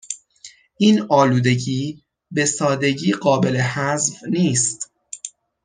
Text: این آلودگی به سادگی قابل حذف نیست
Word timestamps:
این 0.77 1.01
آلودگی 1.09 2.03
به 2.31 2.45
سادگی 2.45 3.11
قابل 3.11 3.57
حذف 3.57 4.23
نیست 4.29 4.91